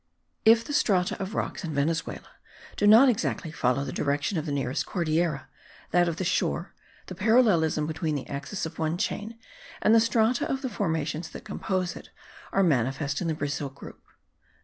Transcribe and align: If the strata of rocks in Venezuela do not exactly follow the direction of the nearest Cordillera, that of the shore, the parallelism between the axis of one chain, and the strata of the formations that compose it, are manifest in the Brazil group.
If 0.45 0.65
the 0.65 0.73
strata 0.73 1.15
of 1.21 1.35
rocks 1.35 1.63
in 1.63 1.75
Venezuela 1.75 2.31
do 2.75 2.87
not 2.87 3.07
exactly 3.07 3.51
follow 3.51 3.85
the 3.85 3.93
direction 3.93 4.35
of 4.39 4.47
the 4.47 4.51
nearest 4.51 4.83
Cordillera, 4.87 5.47
that 5.91 6.07
of 6.07 6.15
the 6.15 6.23
shore, 6.23 6.73
the 7.05 7.13
parallelism 7.13 7.85
between 7.85 8.15
the 8.15 8.25
axis 8.27 8.65
of 8.65 8.79
one 8.79 8.97
chain, 8.97 9.37
and 9.79 9.93
the 9.93 9.99
strata 9.99 10.49
of 10.51 10.63
the 10.63 10.69
formations 10.69 11.29
that 11.29 11.45
compose 11.45 11.95
it, 11.95 12.09
are 12.51 12.63
manifest 12.63 13.21
in 13.21 13.27
the 13.27 13.35
Brazil 13.35 13.69
group. 13.69 14.01